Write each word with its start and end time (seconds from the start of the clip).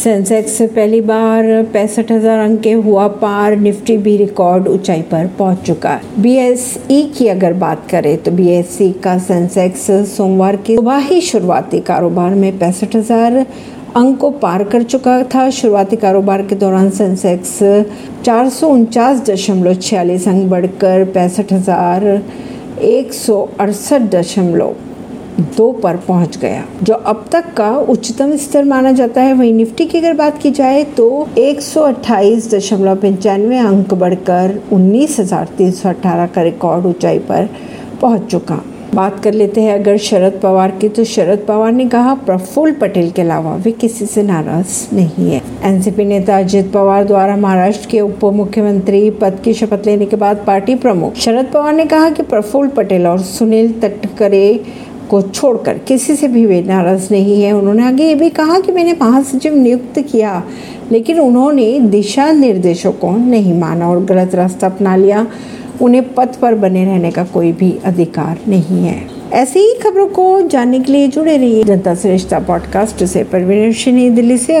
Sensex 0.00 0.56
पहली 0.64 1.00
बार 1.00 1.44
पैंसठ 1.72 2.10
हज़ार 2.12 2.38
अंक 2.38 2.60
के 2.60 2.70
हुआ 2.74 3.06
पार 3.16 3.56
निफ्टी 3.56 3.96
भी 3.98 4.16
रिकॉर्ड 4.16 4.68
ऊंचाई 4.68 5.02
पर 5.10 5.26
पहुँच 5.38 5.58
चुका। 5.62 5.90
है 5.90 6.22
बीएसई 6.22 7.02
की 7.18 7.26
अगर 7.28 7.52
बात 7.54 7.86
करें 7.90 8.16
तो 8.18 8.30
बीएसई 8.30 8.90
का 9.04 9.18
सेंसेक्स 9.18 9.86
सोमवार 10.08 10.56
की 10.56 10.76
सुबह 10.76 10.98
ही 11.08 11.20
शुरुआती 11.20 11.80
कारोबार 11.80 12.34
में 12.34 12.58
पैंसठ 12.58 12.96
हज़ार 12.96 13.36
अंक 13.96 14.18
को 14.18 14.30
पार 14.40 14.64
कर 14.64 14.82
चुका 14.84 15.22
था। 15.24 15.48
शुरुआती 15.52 15.96
कारोबार 15.98 16.42
के 16.42 16.54
दौरान 16.56 16.90
सेंसेक्स 16.90 17.58
चार 18.24 18.48
सौ 18.50 18.68
उनचास 18.68 19.20
दशमलव 19.30 19.74
छियालीस 19.76 20.28
अंक 20.28 20.50
बढ़कर 20.50 21.04
पैंसठ 21.14 21.52
हज़ार 21.52 22.06
एक 22.84 23.12
सौ 23.14 23.48
अड़सठ 23.60 24.10
दशमलव 24.10 24.74
दो 25.56 25.70
पर 25.72 25.96
पहुँच 25.98 26.36
गया। 26.38 26.64
जो 26.82 26.94
अब 26.94 27.24
तक 27.32 27.52
का 27.56 27.70
उच्चतम 27.76 28.36
स्तर 28.36 28.64
माना 28.64 28.92
जाता 28.92 29.22
है, 29.22 29.32
वहीं 29.34 29.52
निफ्टी 29.54 29.86
की 29.86 29.98
अगर 29.98 30.14
बात 30.14 30.38
की 30.38 30.50
जाए 30.52 30.82
तो 30.96 31.28
एक 31.38 31.60
अंक 33.60 33.94
बढ़कर 33.94 34.60
उन्नीस 34.72 35.18
हज़ार 35.20 35.48
तीन 35.58 35.70
सौ 35.72 35.88
अठारह 35.88 36.26
का 36.26 36.42
रिकॉर्ड 36.42 36.86
ऊंचाई 36.86 37.18
पर 37.20 37.48
पहुँच 38.00 38.30
चुका। 38.30 38.62
बात 38.94 39.18
कर 39.24 39.34
लेते 39.34 39.60
हैं 39.60 39.74
अगर 39.74 39.96
शरद 39.98 40.38
पवार 40.42 40.70
की 40.70 40.88
तो 40.88 41.02
शरद 41.04 41.44
पवार 41.48 41.72
ने 41.72 41.84
कहा, 41.86 42.14
प्रफुल्ल 42.16 42.72
पटेल 42.72 43.10
के 43.10 43.22
अलावा 43.22 43.54
वे 43.56 43.72
किसी 43.72 44.06
से 44.06 44.22
नाराज़ 44.22 44.94
नहीं 44.94 45.30
है। 45.30 45.40
एनसीपी 45.64 46.04
नेता 46.04 46.38
अजित 46.38 46.72
पवार 46.72 47.04
द्वारा 47.04 47.36
महाराष्ट्र 47.36 47.88
के 47.90 48.00
उप 48.00 48.24
मुख्यमंत्री 48.34 49.10
पद 49.20 49.40
की 49.44 49.54
शपथ 49.54 49.86
लेने 49.86 50.06
के 50.06 50.16
बाद 50.16 50.42
पार्टी 50.46 50.74
प्रमुख 50.76 51.14
शरद 51.16 51.50
पवार 51.52 51.72
ने 51.72 51.84
कहा 51.86 52.10
कि 52.10 52.22
प्रफुल्ल 52.24 52.68
पटेल 52.70 53.06
और 53.06 53.20
सुनील 53.20 53.72
तटकरे 53.80 54.60
को 55.10 55.22
छोड़कर, 55.22 55.78
किसी 55.78 56.16
से 56.16 56.28
भी 56.28 56.46
वे 56.46 56.62
नाराज़ 56.62 57.08
नहीं 57.10 57.42
है। 57.42 57.52
उन्होंने 57.52 57.84
आगे 57.84 58.04
ये 58.04 58.14
भी 58.14 58.30
कहा 58.30 58.60
कि 58.60 58.72
मैंने 58.72 58.92
महासचिव 58.92 59.54
नियुक्त 59.54 60.00
किया, 60.00 60.42
लेकिन 60.92 61.20
उन्होंने 61.20 61.80
दिशा 61.80 62.32
निर्देशों 62.32 62.92
को 62.92 63.10
नहीं 63.10 63.60
माना 63.60 63.88
और 63.88 64.04
गलत 64.04 64.34
रास्ता 64.34 64.66
अपना 64.66 64.96
लिया। 64.96 65.26
उन्हें 65.82 66.14
पद 66.14 66.28
पर 66.42 66.54
बने 66.54 66.84
रहने 66.84 67.10
का 67.10 67.24
कोई 67.24 67.52
भी 67.52 67.78
अधिकार 67.84 68.38
नहीं 68.48 68.84
है। 68.84 69.20
ऐसी 69.32 69.58
ही 69.58 69.74
खबरों 69.74 70.06
को 70.06 70.42
जानने 70.42 70.80
के 70.80 70.92
लिए 70.92 71.08
जुड़े 71.08 71.36
रहिए 71.36 71.64
जनता 71.64 71.94
श्रेष्ठा 71.94 72.38
पॉडकास्ट 72.38 73.04
से। 73.04 73.24
परवीन 73.24 74.14
दिल्ली 74.14 74.38
से। 74.38 74.48